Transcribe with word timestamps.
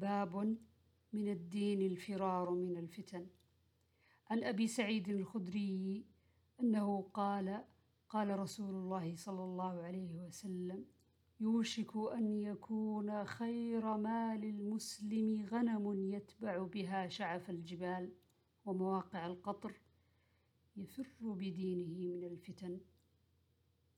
باب 0.00 0.56
من 1.12 1.28
الدين 1.28 1.82
الفرار 1.82 2.50
من 2.50 2.76
الفتن. 2.76 3.26
عن 4.30 4.44
أبي 4.44 4.66
سعيد 4.66 5.08
الخدري 5.08 6.04
أنه 6.60 7.02
قال 7.14 7.64
قال 8.08 8.38
رسول 8.38 8.74
الله 8.74 9.16
صلى 9.16 9.44
الله 9.44 9.82
عليه 9.82 10.14
وسلم 10.18 10.84
يوشك 11.40 11.96
أن 11.96 12.34
يكون 12.34 13.24
خير 13.24 13.96
مال 13.96 14.44
المسلم 14.44 15.46
غنم 15.52 16.12
يتبع 16.14 16.62
بها 16.62 17.08
شعف 17.08 17.50
الجبال 17.50 18.12
ومواقع 18.64 19.26
القطر 19.26 19.80
يفر 20.76 21.32
بدينه 21.32 22.08
من 22.08 22.24
الفتن. 22.24 22.80